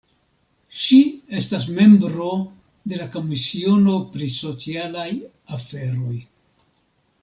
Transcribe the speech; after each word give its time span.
Ŝi 0.83 0.97
estas 1.39 1.67
membro 1.81 2.31
de 2.93 3.03
la 3.03 3.07
komisiono 3.19 4.01
pri 4.17 4.33
socialaj 4.41 5.09
aferoj. 5.61 6.21